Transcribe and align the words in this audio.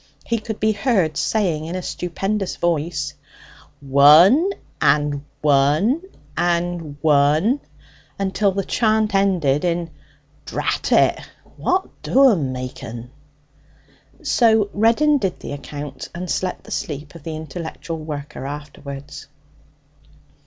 He 0.25 0.39
could 0.39 0.59
be 0.59 0.71
heard 0.71 1.15
saying 1.15 1.65
in 1.65 1.75
a 1.75 1.83
stupendous 1.83 2.55
voice, 2.55 3.13
'One 3.81 4.49
and 4.81 5.23
one 5.41 6.01
and 6.35 6.97
one' 7.03 7.59
until 8.19 8.51
the 8.51 8.63
chant 8.63 9.13
ended 9.13 9.63
in, 9.63 9.91
'Drat 10.45 10.91
it! 10.91 11.19
what 11.55 11.87
do 12.01 12.31
'em 12.31 12.51
maken?' 12.51 13.09
So 14.23 14.71
Reddin 14.73 15.19
did 15.19 15.39
the 15.39 15.51
accounts 15.53 16.09
and 16.15 16.27
slept 16.31 16.63
the 16.63 16.71
sleep 16.71 17.13
of 17.13 17.21
the 17.21 17.35
intellectual 17.35 17.99
worker 17.99 18.47
afterwards. 18.47 19.27